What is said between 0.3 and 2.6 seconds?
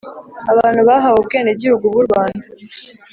Abantu bahawe Ubwenegihugu bw u Rwanda